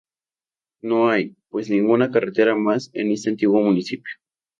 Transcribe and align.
No 0.81 1.09
hay, 1.11 1.35
pues, 1.49 1.69
ninguna 1.69 2.09
carretera 2.09 2.55
más, 2.55 2.89
en 2.93 3.11
este 3.11 3.29
antiguo 3.29 3.61
municipio. 3.61 4.11